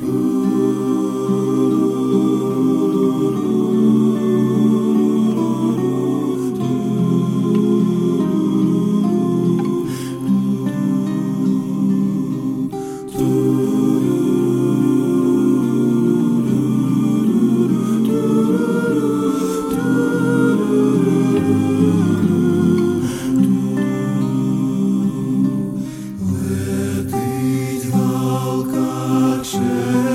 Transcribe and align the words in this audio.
Ooh. 0.00 0.45
Jesus. 29.56 30.05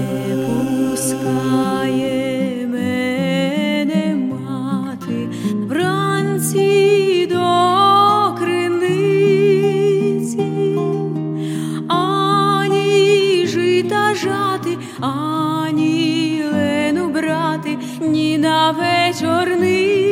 Пускає 0.91 2.67
мене 2.67 4.17
мати 4.17 5.29
вранці 5.69 7.27
до 7.31 7.47
криниці, 8.39 9.19
ані 11.89 13.47
жита 13.47 14.15
жати, 14.15 14.79
ані 15.01 16.43
лену 16.53 17.09
брати, 17.09 17.79
ні 18.01 18.39
на 18.39 18.71
вечорниці. 18.71 20.09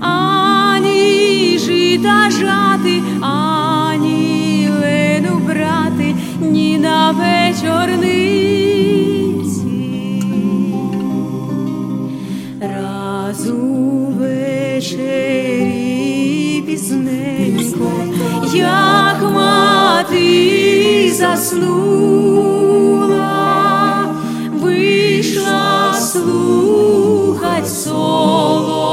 Ані 0.00 1.58
Раз 13.30 13.46
увечері 13.50 15.04
пізненько, 16.66 17.92
як 18.54 19.22
мати 19.22 21.12
заснула, 21.14 21.66
вийшла 24.52 25.94
слухать 25.94 27.68
соловейка, 27.68 28.90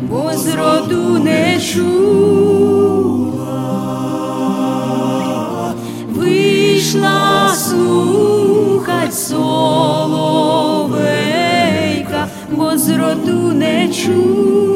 бо 0.00 0.32
зроду 0.32 1.18
не 1.18 1.60
чула, 1.60 2.01
зроду 12.82 13.52
не 13.52 13.88
чула. 13.92 14.71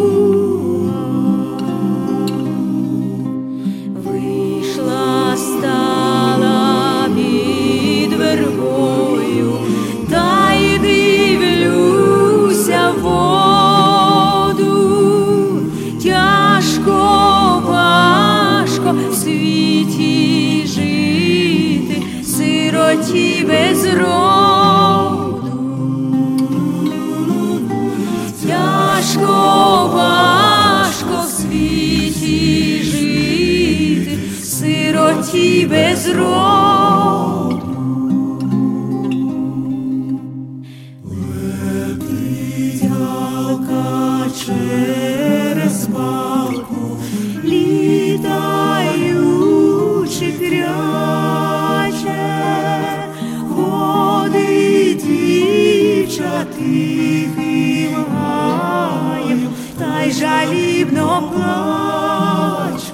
тихим 56.55 58.05
гаю, 58.15 59.49
та 59.79 60.03
й 60.03 60.13
жалібно 60.13 61.33
плаче. 61.33 62.93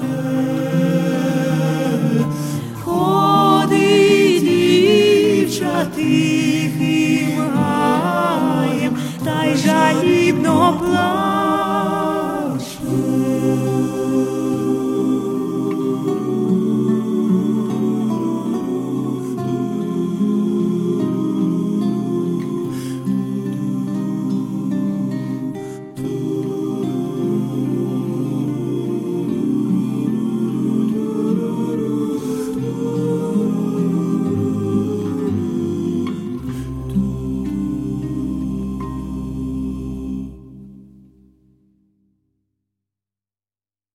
Ходить 2.85 4.45
дівча 4.45 5.87
тихим 5.95 7.41
гаєм, 7.57 8.97
та 9.25 9.45
й 9.45 9.57
жалібно 9.57 10.81
плаче. 10.81 11.22